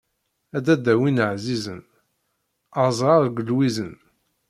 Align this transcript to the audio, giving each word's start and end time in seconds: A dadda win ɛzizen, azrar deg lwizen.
A 0.57 0.59
dadda 0.65 0.93
win 0.99 1.23
ɛzizen, 1.31 1.81
azrar 2.83 3.21
deg 3.27 3.37
lwizen. 3.47 3.93